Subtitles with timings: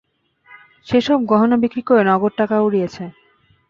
[0.87, 3.03] সে সব গহনা বিক্রি করে নগদ টাকা উড়িয়েছে।